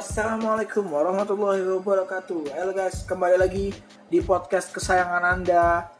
Assalamualaikum 0.00 0.88
warahmatullahi 0.96 1.60
wabarakatuh. 1.76 2.56
Halo 2.56 2.72
guys, 2.72 3.04
kembali 3.04 3.36
lagi 3.36 3.68
di 4.08 4.24
podcast 4.24 4.72
kesayangan 4.72 5.20
Anda. 5.20 5.92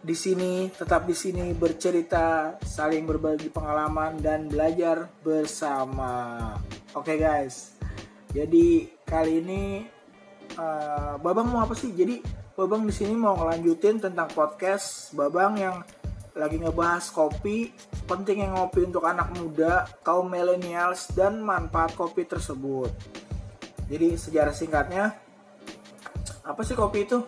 Di 0.00 0.16
sini, 0.16 0.72
tetap 0.72 1.04
di 1.04 1.12
sini 1.12 1.52
bercerita, 1.52 2.56
saling 2.64 3.04
berbagi 3.04 3.52
pengalaman 3.52 4.24
dan 4.24 4.48
belajar 4.48 5.04
bersama. 5.20 6.56
Oke 6.96 7.20
guys. 7.20 7.76
Jadi 8.32 8.88
kali 9.04 9.44
ini 9.44 9.84
uh, 10.56 11.20
Babang 11.20 11.52
mau 11.52 11.68
apa 11.68 11.76
sih? 11.76 11.92
Jadi 11.92 12.24
Babang 12.56 12.88
di 12.88 12.94
sini 12.96 13.12
mau 13.12 13.36
ngelanjutin 13.36 14.00
tentang 14.00 14.32
podcast 14.32 15.12
Babang 15.12 15.60
yang 15.60 15.84
lagi 16.38 16.62
ngebahas 16.62 17.10
kopi, 17.10 17.74
pentingnya 18.06 18.54
ngopi 18.54 18.86
untuk 18.86 19.02
anak 19.02 19.34
muda, 19.34 19.90
kaum 20.06 20.30
millennials, 20.30 21.10
dan 21.12 21.42
manfaat 21.42 21.98
kopi 21.98 22.24
tersebut. 22.24 22.94
Jadi 23.90 24.14
sejarah 24.14 24.54
singkatnya, 24.54 25.18
apa 26.46 26.60
sih 26.62 26.78
kopi 26.78 27.04
itu? 27.10 27.18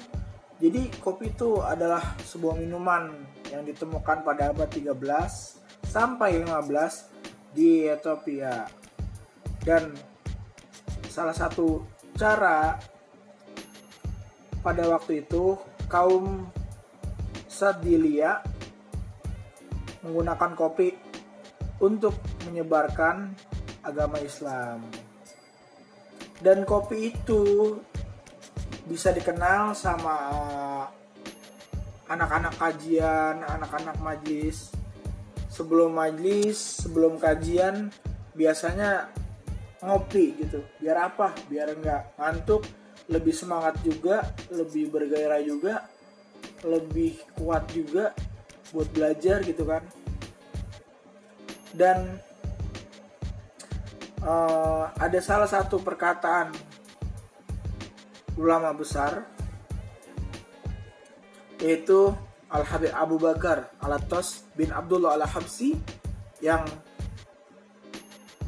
Jadi 0.63 0.93
kopi 1.03 1.35
itu 1.35 1.59
adalah 1.59 2.15
sebuah 2.23 2.55
minuman 2.55 3.11
yang 3.51 3.67
ditemukan 3.67 4.23
pada 4.23 4.55
abad 4.55 4.69
13 4.71 4.95
sampai 5.83 6.47
15 6.47 7.11
di 7.51 7.91
Ethiopia. 7.91 8.71
Dan 9.61 9.93
salah 11.11 11.35
satu 11.35 11.83
cara 12.15 12.79
pada 14.61 14.85
waktu 14.87 15.25
itu 15.25 15.57
kaum 15.89 16.47
Sadilia 17.51 18.45
menggunakan 20.05 20.53
kopi 20.57 20.97
untuk 21.81 22.17
menyebarkan 22.49 23.33
agama 23.85 24.21
Islam. 24.21 24.85
Dan 26.41 26.65
kopi 26.65 27.13
itu 27.13 27.77
bisa 28.89 29.13
dikenal 29.13 29.77
sama 29.77 30.17
anak-anak 32.09 32.57
kajian, 32.57 33.45
anak-anak 33.45 33.97
majlis. 34.01 34.73
Sebelum 35.51 35.93
majlis, 35.93 36.87
sebelum 36.87 37.21
kajian, 37.21 37.93
biasanya 38.33 39.13
ngopi 39.85 40.41
gitu. 40.41 40.65
Biar 40.81 41.13
apa? 41.13 41.37
Biar 41.51 41.77
nggak 41.77 42.17
ngantuk, 42.17 42.65
lebih 43.13 43.35
semangat 43.37 43.77
juga, 43.85 44.25
lebih 44.49 44.89
bergairah 44.89 45.43
juga, 45.45 45.85
lebih 46.65 47.21
kuat 47.37 47.69
juga 47.73 48.17
buat 48.71 48.87
belajar 48.95 49.43
gitu 49.43 49.67
kan 49.67 49.83
dan 51.75 52.19
uh, 54.25 54.91
ada 54.99 55.19
salah 55.23 55.47
satu 55.47 55.79
perkataan 55.83 56.51
ulama 58.39 58.73
besar 58.75 59.27
yaitu 61.61 62.11
Al 62.51 62.65
Habib 62.67 62.91
Abu 62.91 63.17
Bakar 63.21 63.71
Al 63.79 64.01
Atos 64.01 64.49
bin 64.57 64.73
Abdullah 64.73 65.15
Al 65.15 65.29
Habsi 65.29 65.77
yang 66.41 66.65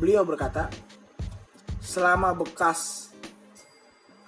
beliau 0.01 0.25
berkata 0.25 0.67
selama 1.79 2.33
bekas 2.35 3.13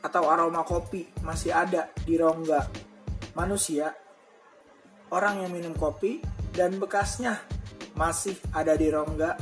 atau 0.04 0.28
aroma 0.28 0.62
kopi 0.68 1.08
masih 1.24 1.50
ada 1.56 1.88
di 2.04 2.20
rongga 2.20 2.68
manusia 3.32 3.88
orang 5.08 5.48
yang 5.48 5.50
minum 5.50 5.72
kopi 5.72 6.20
dan 6.52 6.76
bekasnya 6.76 7.40
masih 7.94 8.34
ada 8.50 8.74
di 8.74 8.90
rongga 8.90 9.38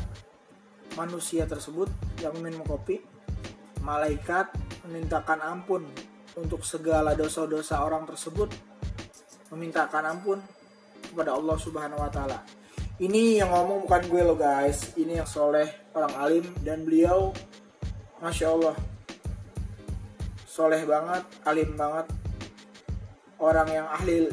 manusia 0.96 1.48
tersebut 1.48 1.88
yang 2.20 2.36
minum 2.40 2.60
kopi, 2.64 3.00
malaikat 3.80 4.52
memintakan 4.84 5.40
ampun 5.40 5.88
untuk 6.36 6.64
segala 6.64 7.16
dosa-dosa 7.16 7.80
orang 7.80 8.04
tersebut, 8.04 8.52
memintakan 9.52 10.04
ampun 10.16 10.38
kepada 11.00 11.36
Allah 11.36 11.56
Subhanahu 11.56 12.00
wa 12.00 12.12
taala. 12.12 12.44
Ini 13.00 13.42
yang 13.42 13.50
ngomong 13.50 13.88
bukan 13.88 14.02
gue 14.06 14.22
loh 14.22 14.36
guys, 14.36 14.94
ini 15.00 15.18
yang 15.18 15.28
soleh 15.28 15.66
orang 15.96 16.14
alim 16.20 16.44
dan 16.60 16.84
beliau 16.84 17.32
masya 18.20 18.52
Allah 18.52 18.76
soleh 20.52 20.84
banget, 20.84 21.24
alim 21.48 21.72
banget, 21.80 22.06
orang 23.40 23.68
yang 23.72 23.86
ahli 23.88 24.28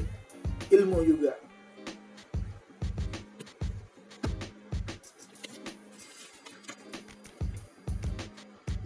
ilmu 0.67 0.99
juga. 1.07 1.31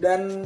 Dan 0.04 0.44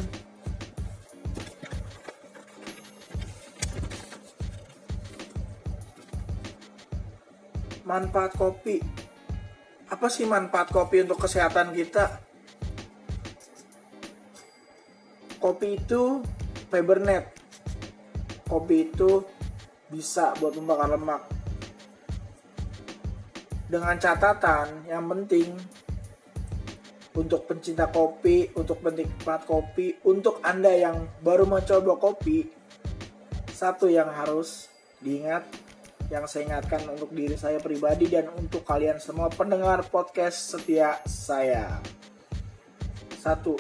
manfaat 7.82 8.38
kopi. 8.38 8.78
Apa 9.90 10.14
sih 10.14 10.30
manfaat 10.30 10.70
kopi 10.70 11.02
untuk 11.02 11.26
kesehatan 11.26 11.74
kita? 11.74 12.22
Kopi 15.42 15.82
itu 15.82 16.22
fiber 16.70 17.02
net. 17.02 17.34
Kopi 18.46 18.94
itu 18.94 19.26
bisa 19.90 20.38
buat 20.38 20.54
membakar 20.54 20.94
lemak. 20.94 21.26
Dengan 23.66 23.98
catatan 23.98 24.86
yang 24.86 25.10
penting 25.10 25.58
untuk 27.18 27.50
pencinta 27.50 27.90
kopi, 27.90 28.54
untuk 28.54 28.86
penikmat 28.86 29.50
kopi, 29.50 29.98
untuk 30.06 30.38
Anda 30.46 30.70
yang 30.70 31.18
baru 31.26 31.50
mencoba 31.50 31.98
kopi, 31.98 32.46
satu 33.50 33.90
yang 33.90 34.14
harus 34.14 34.70
diingat, 35.02 35.50
yang 36.14 36.30
saya 36.30 36.54
ingatkan 36.54 36.86
untuk 36.86 37.10
diri 37.10 37.34
saya 37.34 37.58
pribadi 37.58 38.06
dan 38.06 38.30
untuk 38.38 38.62
kalian 38.62 39.02
semua 39.02 39.34
pendengar 39.34 39.82
podcast 39.90 40.54
setia 40.54 41.02
saya. 41.10 41.82
Satu, 43.18 43.58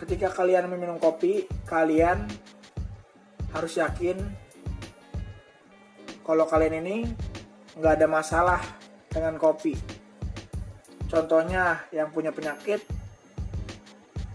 ketika 0.00 0.32
kalian 0.32 0.72
meminum 0.72 0.96
kopi, 0.96 1.44
kalian 1.68 2.24
harus 3.52 3.76
yakin 3.76 4.16
kalau 6.24 6.48
kalian 6.48 6.82
ini 6.82 6.96
nggak 7.76 8.00
ada 8.00 8.08
masalah 8.08 8.60
dengan 9.12 9.36
kopi. 9.36 9.95
Contohnya 11.16 11.80
yang 11.96 12.12
punya 12.12 12.28
penyakit, 12.28 12.84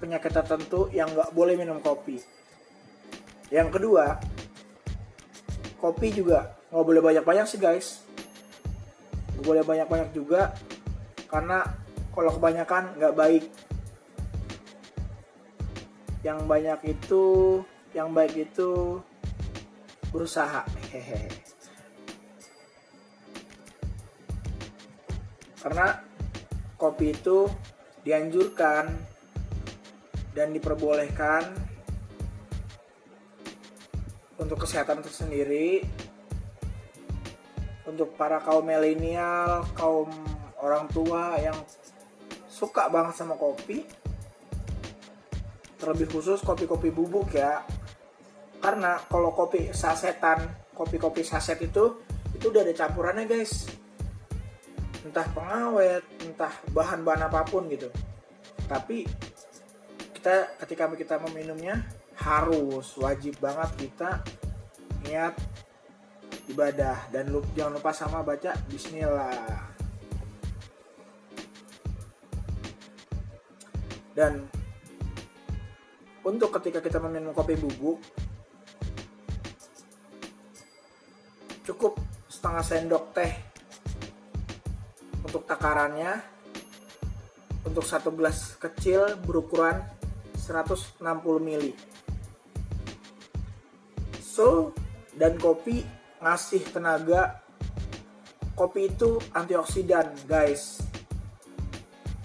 penyakit 0.01 0.33
tertentu 0.33 0.89
yang 0.89 1.13
nggak 1.13 1.29
boleh 1.29 1.53
minum 1.53 1.77
kopi. 1.77 2.17
Yang 3.53 3.77
kedua, 3.77 4.17
kopi 5.77 6.09
juga 6.09 6.57
nggak 6.73 6.81
boleh 6.89 7.01
banyak-banyak 7.05 7.45
sih 7.45 7.61
guys. 7.61 8.01
Nggak 9.37 9.45
boleh 9.45 9.61
banyak-banyak 9.61 10.09
juga, 10.09 10.57
karena 11.29 11.69
kalau 12.17 12.33
kebanyakan 12.33 12.97
nggak 12.97 13.13
baik. 13.13 13.45
Yang 16.25 16.39
banyak 16.49 16.79
itu, 16.97 17.25
yang 17.93 18.09
baik 18.09 18.49
itu 18.49 18.97
berusaha. 20.09 20.65
Hehehe. 20.89 21.29
karena 25.61 26.01
kopi 26.81 27.13
itu 27.13 27.45
dianjurkan 28.01 28.89
dan 30.33 30.49
diperbolehkan 30.49 31.53
untuk 34.41 34.65
kesehatan 34.65 35.05
tersendiri 35.05 35.85
untuk 37.85 38.17
para 38.17 38.41
kaum 38.41 38.65
milenial, 38.65 39.61
kaum 39.78 40.09
orang 40.57 40.89
tua 40.89 41.37
yang 41.37 41.53
suka 42.49 42.89
banget 42.89 43.13
sama 43.13 43.37
kopi. 43.37 43.85
Terlebih 45.77 46.09
khusus 46.09 46.41
kopi-kopi 46.41 46.89
bubuk 46.89 47.37
ya. 47.37 47.61
Karena 48.61 48.97
kalau 49.09 49.34
kopi 49.34 49.69
sasetan 49.73 50.45
kopi-kopi 50.73 51.22
saset 51.22 51.57
itu 51.61 52.01
itu 52.34 52.45
udah 52.49 52.66
ada 52.66 52.73
campurannya 52.73 53.25
guys 53.29 53.80
entah 55.01 55.25
pengawet, 55.33 56.05
entah 56.21 56.53
bahan-bahan 56.71 57.25
apa 57.29 57.41
pun 57.47 57.65
gitu. 57.69 57.89
Tapi 58.69 59.05
kita 60.13 60.53
ketika 60.61 60.85
kita 60.93 61.15
meminumnya 61.29 61.81
harus 62.21 62.93
wajib 63.01 63.41
banget 63.41 63.89
kita 63.89 64.21
niat 65.01 65.33
ibadah 66.45 67.09
dan 67.09 67.33
lup, 67.33 67.45
jangan 67.57 67.81
lupa 67.81 67.91
sama 67.91 68.21
baca 68.21 68.53
bismillah. 68.69 69.73
Dan 74.13 74.45
untuk 76.21 76.53
ketika 76.61 76.83
kita 76.83 77.01
meminum 77.01 77.33
kopi 77.33 77.57
bubuk 77.57 77.97
cukup 81.65 81.97
setengah 82.29 82.61
sendok 82.61 83.15
teh 83.15 83.50
takarannya. 85.61 86.17
Untuk 87.61 87.85
satu 87.85 88.09
gelas 88.09 88.58
kecil 88.58 89.22
berukuran 89.22 89.85
160 90.34 90.97
ml 91.46 91.78
so 94.17 94.73
dan 95.13 95.37
kopi 95.37 95.85
ngasih 96.17 96.66
tenaga. 96.73 97.46
Kopi 98.58 98.90
itu 98.90 99.22
antioksidan 99.37 100.25
guys. 100.25 100.81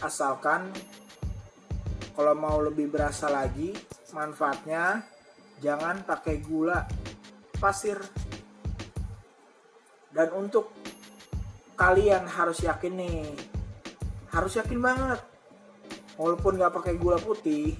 Asalkan 0.00 0.73
kalau 2.17 2.33
mau 2.33 2.56
lebih 2.65 2.88
berasa 2.88 3.29
lagi 3.29 3.77
manfaatnya 4.17 5.05
jangan 5.61 6.00
pakai 6.09 6.41
gula 6.41 6.88
pasir. 7.61 8.00
Dan 10.09 10.33
untuk 10.33 10.75
kalian 11.76 12.25
harus 12.26 12.64
yakin 12.64 12.96
nih. 12.96 13.31
Harus 14.32 14.56
yakin 14.56 14.81
banget. 14.81 15.20
Walaupun 16.17 16.56
nggak 16.56 16.73
pakai 16.73 16.96
gula 16.96 17.20
putih 17.20 17.76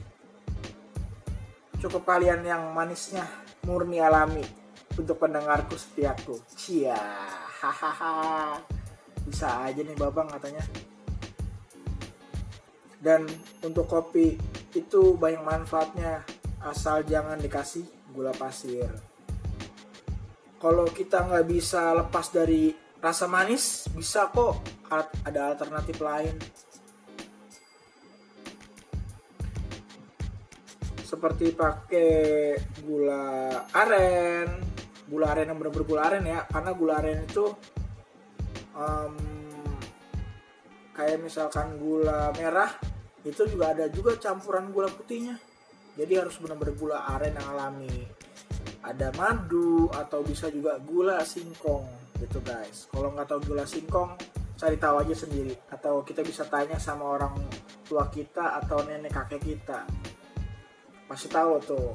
cukup 1.77 2.09
kalian 2.09 2.41
yang 2.43 2.73
manisnya 2.73 3.25
murni 3.69 4.01
alami 4.01 4.45
untuk 4.97 5.21
pendengarku 5.21 5.77
setiaku. 5.77 6.41
Cia 6.57 6.97
hahaha. 7.61 8.57
Bisa 9.27 9.65
aja 9.65 9.81
nih 9.81 9.97
babang 9.97 10.29
katanya. 10.31 10.65
Dan 13.01 13.29
untuk 13.63 13.87
kopi 13.87 14.35
itu 14.73 15.15
banyak 15.15 15.43
manfaatnya 15.45 16.25
asal 16.65 17.05
jangan 17.05 17.39
dikasih 17.39 17.85
gula 18.11 18.33
pasir. 18.35 18.89
Kalau 20.57 20.89
kita 20.89 21.23
nggak 21.29 21.47
bisa 21.47 21.93
lepas 21.93 22.33
dari 22.33 22.86
rasa 23.07 23.31
manis 23.31 23.87
bisa 23.95 24.27
kok. 24.35 24.67
Ada 25.23 25.55
alternatif 25.55 26.03
lain. 26.03 26.35
Seperti 31.07 31.55
pakai 31.55 32.11
gula 32.83 33.63
aren. 33.71 34.59
Gula 35.07 35.27
aren 35.31 35.55
yang 35.55 35.59
benar-benar 35.63 35.87
gula 35.87 36.03
aren 36.11 36.25
ya. 36.27 36.43
Karena 36.51 36.71
gula 36.75 36.95
aren 36.99 37.23
itu 37.23 37.47
um, 38.75 39.15
kayak 40.91 41.23
misalkan 41.23 41.79
gula 41.79 42.35
merah 42.35 42.75
itu 43.23 43.43
juga 43.47 43.71
ada 43.71 43.87
juga 43.87 44.19
campuran 44.19 44.75
gula 44.75 44.91
putihnya. 44.91 45.39
Jadi 45.95 46.13
harus 46.19 46.43
benar-benar 46.43 46.75
gula 46.75 46.99
aren 47.15 47.39
yang 47.39 47.49
alami. 47.55 47.95
Ada 48.83 49.15
madu 49.15 49.91
atau 49.95 50.23
bisa 50.23 50.51
juga 50.51 50.79
gula 50.79 51.23
singkong 51.27 52.06
gitu 52.21 52.39
guys. 52.41 52.89
Kalau 52.89 53.13
nggak 53.13 53.29
tahu 53.29 53.41
gula 53.53 53.65
singkong 53.69 54.17
cari 54.57 54.77
tahu 54.81 55.05
aja 55.05 55.15
sendiri. 55.15 55.55
Atau 55.69 56.01
kita 56.03 56.25
bisa 56.25 56.49
tanya 56.49 56.81
sama 56.81 57.17
orang 57.17 57.37
tua 57.85 58.09
kita 58.09 58.59
atau 58.65 58.83
nenek 58.85 59.13
kakek 59.13 59.43
kita. 59.45 59.85
Masih 61.07 61.31
tahu 61.31 61.53
tuh. 61.63 61.91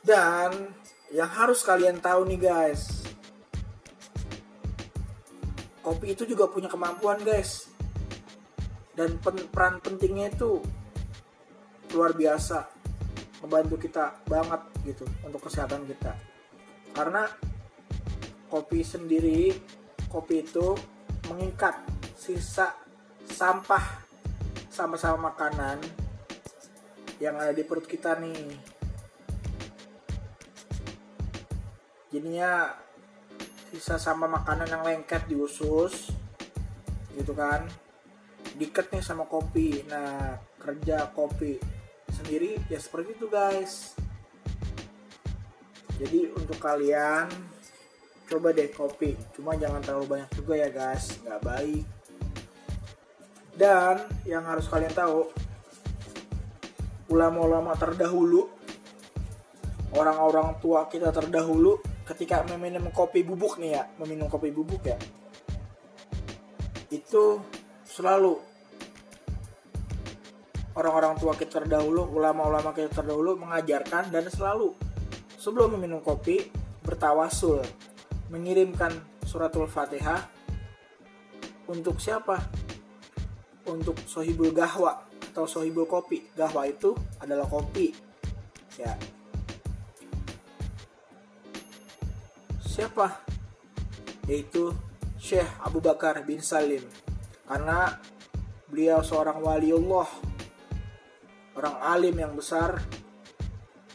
Dan 0.00 0.72
yang 1.12 1.28
harus 1.28 1.60
kalian 1.66 2.00
tahu 2.00 2.24
nih 2.24 2.40
guys. 2.40 3.04
Kopi 5.84 6.12
itu 6.16 6.24
juga 6.24 6.48
punya 6.48 6.70
kemampuan 6.70 7.20
guys. 7.20 7.68
Dan 8.96 9.20
pen 9.20 9.36
peran 9.52 9.84
pentingnya 9.84 10.32
itu 10.32 10.62
luar 11.92 12.16
biasa. 12.16 12.70
Membantu 13.44 13.76
kita 13.78 14.24
banget 14.26 14.62
gitu 14.88 15.04
untuk 15.22 15.44
kesehatan 15.44 15.84
kita. 15.86 16.16
Karena 16.96 17.28
kopi 18.48 18.80
sendiri 18.80 19.52
kopi 20.08 20.40
itu 20.40 20.72
mengikat 21.28 21.84
sisa 22.16 22.72
sampah 23.28 24.08
sama-sama 24.72 25.30
makanan 25.32 25.78
yang 27.20 27.36
ada 27.36 27.52
di 27.52 27.66
perut 27.66 27.84
kita 27.84 28.16
nih. 28.16 28.56
Jadinya 32.08 32.72
sisa 33.68 34.00
sama 34.00 34.24
makanan 34.24 34.70
yang 34.72 34.82
lengket 34.86 35.28
di 35.28 35.36
usus 35.36 36.08
gitu 37.12 37.36
kan 37.36 37.68
diket 38.56 38.88
nih 38.88 39.04
sama 39.04 39.28
kopi. 39.28 39.84
Nah 39.84 40.40
kerja 40.56 41.12
kopi 41.12 41.60
sendiri 42.08 42.56
ya 42.72 42.80
seperti 42.80 43.12
itu 43.12 43.28
guys. 43.28 43.92
Jadi 45.98 46.32
untuk 46.32 46.56
kalian 46.62 47.28
coba 48.28 48.52
deh 48.52 48.68
kopi 48.68 49.16
cuma 49.32 49.56
jangan 49.56 49.80
terlalu 49.80 50.06
banyak 50.20 50.30
juga 50.36 50.54
ya 50.60 50.68
guys. 50.68 51.16
Nggak 51.24 51.40
baik. 51.42 51.84
Dan 53.58 53.96
yang 54.22 54.46
harus 54.46 54.70
kalian 54.70 54.94
tahu 54.94 55.26
ulama-ulama 57.08 57.72
terdahulu 57.74 58.46
orang-orang 59.96 60.60
tua 60.60 60.84
kita 60.86 61.08
terdahulu 61.08 61.80
ketika 62.04 62.44
meminum 62.44 62.92
kopi 62.92 63.24
bubuk 63.24 63.56
nih 63.56 63.80
ya 63.80 63.84
meminum 63.96 64.28
kopi 64.28 64.52
bubuk 64.52 64.84
ya 64.84 64.96
itu 66.92 67.40
selalu 67.84 68.36
orang-orang 70.76 71.16
tua 71.16 71.32
kita 71.36 71.64
terdahulu 71.64 72.04
ulama-ulama 72.12 72.76
kita 72.76 73.00
terdahulu 73.00 73.40
mengajarkan 73.40 74.12
dan 74.12 74.28
selalu 74.28 74.76
sebelum 75.40 75.76
meminum 75.76 76.04
kopi 76.04 76.48
bertawasul 76.84 77.64
mengirimkan 78.28 78.92
suratul 79.24 79.68
fatihah 79.68 80.24
untuk 81.68 82.00
siapa 82.00 82.40
untuk 83.68 84.00
sohibul 84.08 84.52
gahwa 84.52 85.04
atau 85.28 85.44
sohibul 85.44 85.84
kopi. 85.84 86.24
Gahwa 86.32 86.64
itu 86.64 86.96
adalah 87.20 87.44
kopi. 87.44 87.92
Ya. 88.80 88.96
Siapa? 92.64 93.20
Yaitu 94.24 94.72
Syekh 95.20 95.48
Abu 95.60 95.84
Bakar 95.84 96.24
bin 96.24 96.40
Salim. 96.40 96.82
Karena 97.44 97.92
beliau 98.68 99.04
seorang 99.04 99.44
waliullah. 99.44 100.08
Orang 101.58 101.76
alim 101.82 102.14
yang 102.14 102.38
besar 102.38 102.78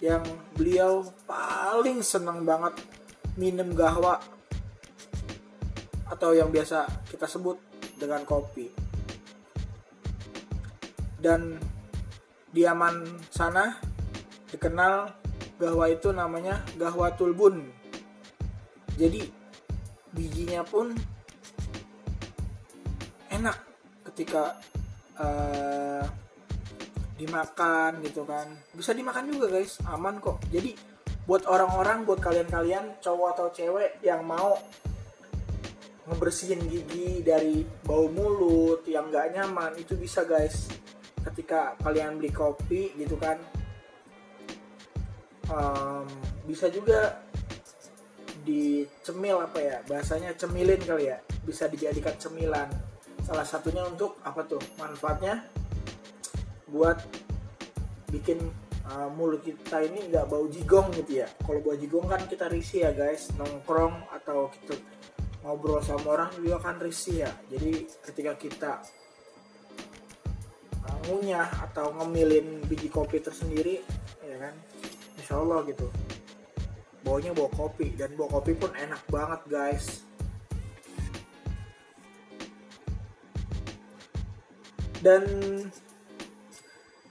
yang 0.03 0.19
beliau 0.51 1.07
paling 1.24 2.03
senang 2.03 2.44
banget 2.44 2.75
minum 3.38 3.74
gahwa 3.74 4.21
atau 6.09 6.35
yang 6.38 6.53
biasa 6.53 6.85
kita 7.10 7.25
sebut 7.25 7.57
dengan 7.98 8.22
kopi. 8.27 8.69
Dan 11.17 11.57
di 12.53 12.62
Yaman 12.62 13.25
sana 13.34 13.79
dikenal 14.51 15.10
gahwa 15.57 15.89
itu 15.89 16.13
namanya 16.13 16.62
gahwa 16.77 17.10
tulbun. 17.17 17.65
Jadi 18.93 19.25
bijinya 20.13 20.62
pun 20.62 20.93
enak 23.34 23.57
ketika 24.13 24.62
uh, 25.17 26.05
dimakan 27.17 28.03
gitu 28.05 28.22
kan. 28.27 28.46
Bisa 28.77 28.93
dimakan 28.93 29.34
juga 29.34 29.57
guys. 29.57 29.81
Aman 29.89 30.22
kok. 30.22 30.38
Jadi 30.53 30.92
buat 31.24 31.48
orang-orang 31.48 32.03
buat 32.03 32.20
kalian-kalian 32.20 33.00
cowok 33.00 33.30
atau 33.36 33.48
cewek 33.56 34.03
yang 34.03 34.27
mau 34.27 34.60
ngebersihin 36.03 36.60
gigi 36.68 37.24
dari 37.24 37.63
bau 37.88 38.12
mulut 38.12 38.84
yang 38.84 39.08
gak 39.08 39.32
nyaman 39.32 39.72
itu 39.80 39.96
bisa 39.96 40.27
guys. 40.27 40.68
Ketika 41.24 41.80
kalian 41.80 42.20
beli 42.20 42.32
kopi 42.36 42.92
gitu 43.00 43.15
kan. 43.15 43.39
Um, 45.48 46.08
bisa 46.48 46.68
juga 46.72 47.24
dicemil 48.44 49.39
apa 49.39 49.60
ya 49.60 49.77
bahasanya 49.88 50.36
cemilin 50.36 50.84
kali 50.84 51.08
ya. 51.08 51.24
Bisa 51.48 51.72
dijadikan 51.72 52.20
cemilan. 52.20 52.68
Salah 53.24 53.48
satunya 53.48 53.88
untuk 53.88 54.20
apa 54.27 54.44
tuh 54.44 54.60
manfaatnya? 54.75 55.48
Buat 56.68 57.00
bikin 58.12 58.44
uh, 58.89 59.09
mulut 59.13 59.43
kita 59.43 59.83
ini 59.83 60.11
nggak 60.11 60.25
bau 60.27 60.45
jigong 60.47 60.91
gitu 60.95 61.23
ya. 61.23 61.27
Kalau 61.43 61.59
bau 61.63 61.75
jigong 61.75 62.07
kan 62.07 62.21
kita 62.27 62.51
risih 62.51 62.89
ya 62.89 62.91
guys. 62.91 63.31
Nongkrong 63.39 64.11
atau 64.11 64.51
kita 64.51 64.75
ngobrol 65.43 65.83
sama 65.83 66.07
orang 66.15 66.31
juga 66.39 66.59
kan 66.59 66.79
risih 66.79 67.27
ya. 67.27 67.31
Jadi 67.51 67.87
ketika 68.03 68.33
kita 68.35 68.71
ngunyah 71.07 71.67
atau 71.69 71.91
ngemilin 71.99 72.63
biji 72.67 72.87
kopi 72.87 73.19
tersendiri 73.19 73.83
ya 74.23 74.35
kan? 74.39 74.55
Insya 75.19 75.39
Allah 75.39 75.63
gitu. 75.67 75.87
Baunya 77.03 77.35
bau 77.35 77.51
kopi. 77.51 77.95
Dan 77.95 78.15
bau 78.15 78.31
kopi 78.31 78.55
pun 78.55 78.71
enak 78.75 79.03
banget 79.11 79.41
guys. 79.47 80.03
Dan 85.03 85.27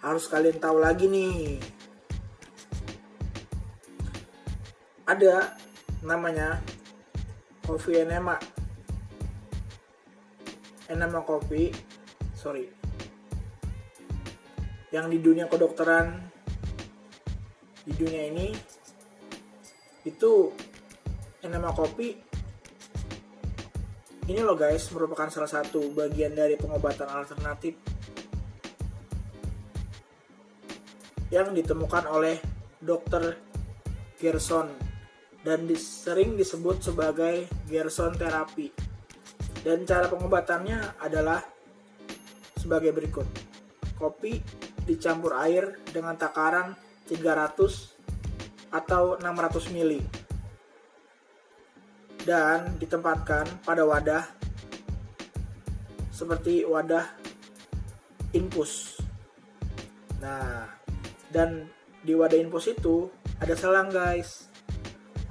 harus 0.03 0.27
kalian 0.27 0.59
tahu 0.59 0.83
lagi 0.83 1.07
nih. 1.07 1.63
Ada 5.07 5.55
namanya 6.03 6.59
kopi 7.63 8.03
enema 8.03 8.37
enema 10.91 11.23
kopi 11.23 11.71
sorry. 12.35 12.67
Yang 14.91 15.07
di 15.17 15.19
dunia 15.23 15.47
kedokteran 15.49 16.21
di 17.87 17.93
dunia 17.95 18.29
ini 18.29 18.53
itu 20.03 20.51
nama 21.47 21.71
kopi 21.75 22.15
ini 24.31 24.39
loh 24.39 24.55
guys 24.55 24.87
merupakan 24.95 25.27
salah 25.27 25.51
satu 25.51 25.91
bagian 25.91 26.35
dari 26.35 26.55
pengobatan 26.55 27.11
alternatif 27.11 27.92
yang 31.33 31.57
ditemukan 31.57 32.05
oleh 32.13 32.37
Dr. 32.77 33.41
Gerson 34.21 34.69
dan 35.41 35.65
sering 35.75 36.37
disebut 36.37 36.85
sebagai 36.85 37.49
Gerson 37.67 38.13
terapi. 38.15 38.69
Dan 39.65 39.89
cara 39.89 40.13
pengobatannya 40.13 41.01
adalah 41.01 41.41
sebagai 42.61 42.93
berikut. 42.93 43.25
Kopi 43.97 44.39
dicampur 44.85 45.33
air 45.41 45.81
dengan 45.89 46.15
takaran 46.21 46.77
300 47.09 48.75
atau 48.75 49.17
600 49.17 49.73
ml 49.73 49.93
dan 52.23 52.79
ditempatkan 52.79 53.67
pada 53.67 53.83
wadah 53.83 54.25
seperti 56.15 56.63
wadah 56.63 57.03
infus. 58.31 59.03
Nah, 60.23 60.82
dan 61.33 61.67
di 62.05 62.13
wadah 62.13 62.37
infus 62.37 62.71
itu 62.71 63.09
ada 63.41 63.57
selang 63.57 63.89
guys. 63.89 64.47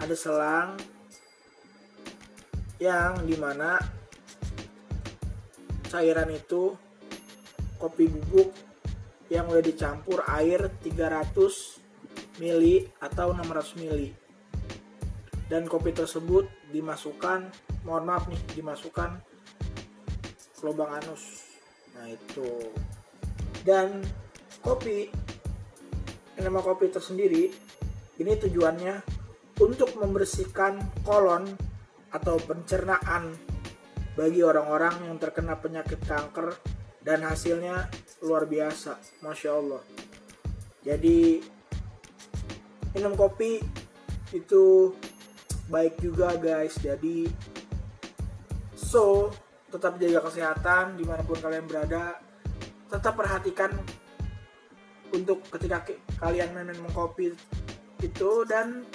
Ada 0.02 0.18
selang 0.18 0.82
yang 2.82 3.22
di 3.30 3.38
mana 3.38 3.78
cairan 5.94 6.34
itu 6.34 6.74
kopi 7.78 8.10
bubuk 8.10 8.50
yang 9.30 9.46
udah 9.46 9.62
dicampur 9.62 10.26
air 10.26 10.74
300 10.82 12.42
ml 12.42 12.66
atau 12.98 13.28
600 13.38 13.78
ml 13.78 14.02
dan 15.52 15.68
kopi 15.68 15.92
tersebut 15.92 16.48
dimasukkan 16.72 17.52
mohon 17.84 18.08
maaf 18.08 18.26
nih 18.32 18.40
dimasukkan 18.56 19.20
ke 20.56 20.64
lubang 20.64 20.96
anus. 20.96 21.44
Nah 21.98 22.08
itu. 22.08 22.72
Dan 23.68 24.00
kopi 24.64 25.12
nama 26.40 26.64
kopi 26.64 26.88
tersendiri 26.88 27.52
ini 28.22 28.32
tujuannya 28.40 28.96
untuk 29.60 29.98
membersihkan 30.00 31.04
kolon 31.04 31.50
atau 32.12 32.36
pencernaan 32.40 33.36
bagi 34.16 34.44
orang-orang 34.44 35.08
yang 35.08 35.18
terkena 35.20 35.56
penyakit 35.60 36.00
kanker 36.04 36.56
dan 37.02 37.26
hasilnya 37.26 37.90
luar 38.22 38.46
biasa, 38.46 39.00
masya 39.26 39.52
Allah. 39.58 39.82
Jadi 40.86 41.42
minum 42.94 43.14
kopi 43.18 43.62
itu 44.36 44.94
baik 45.72 45.98
juga 46.04 46.36
guys. 46.38 46.78
Jadi 46.78 47.26
so 48.76 49.32
tetap 49.72 49.96
jaga 49.98 50.28
kesehatan 50.28 51.00
di 51.00 51.04
mana 51.08 51.24
pun 51.24 51.40
kalian 51.40 51.66
berada. 51.66 52.20
Tetap 52.92 53.16
perhatikan 53.16 53.72
untuk 55.16 55.48
ketika 55.48 55.88
kalian 56.22 56.54
minum 56.54 56.86
kopi 56.94 57.34
itu 58.00 58.32
dan 58.46 58.86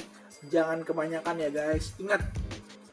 jangan 0.47 0.87
kebanyakan 0.87 1.42
ya 1.42 1.50
guys. 1.50 1.99
Ingat 1.99 2.23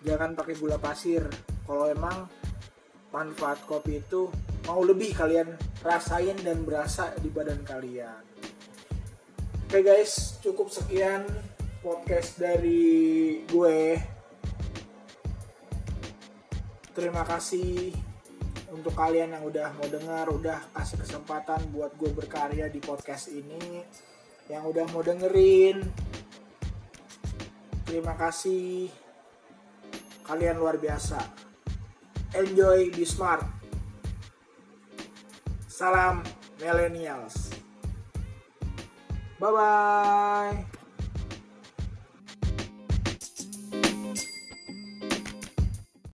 jangan 0.02 0.34
pakai 0.34 0.58
gula 0.58 0.82
pasir. 0.82 1.22
Kalau 1.64 1.86
emang 1.88 2.26
manfaat 3.14 3.62
kopi 3.70 4.02
itu 4.02 4.28
mau 4.66 4.82
lebih 4.82 5.14
kalian 5.14 5.54
rasain 5.86 6.36
dan 6.42 6.66
berasa 6.66 7.14
di 7.22 7.30
badan 7.30 7.62
kalian. 7.62 8.24
Oke 9.70 9.80
guys 9.86 10.42
cukup 10.42 10.74
sekian 10.74 11.30
podcast 11.86 12.42
dari 12.42 13.42
gue. 13.46 14.02
Terima 16.94 17.26
kasih 17.26 17.94
untuk 18.74 18.94
kalian 18.98 19.38
yang 19.38 19.44
udah 19.46 19.70
mau 19.78 19.86
dengar, 19.90 20.26
udah 20.30 20.58
kasih 20.74 20.98
kesempatan 21.02 21.70
buat 21.70 21.94
gue 21.98 22.10
berkarya 22.10 22.70
di 22.70 22.82
podcast 22.82 23.30
ini, 23.30 23.82
yang 24.52 24.64
udah 24.68 24.86
mau 24.92 25.04
dengerin, 25.04 25.84
terima 27.88 28.16
kasih. 28.20 28.92
Kalian 30.24 30.60
luar 30.60 30.80
biasa. 30.80 31.20
Enjoy, 32.34 32.90
be 32.96 33.06
smart. 33.06 33.44
Salam 35.68 36.24
millennials. 36.58 37.52
Bye 39.38 39.52
bye. 39.52 40.83